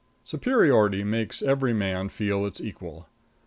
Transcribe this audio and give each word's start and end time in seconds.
Superiority 0.23 1.03
makes 1.03 1.43
every 1.43 1.73
man 1.73 2.09
feel 2.09 2.43
its 2.47 2.59
equal. 2.59 3.07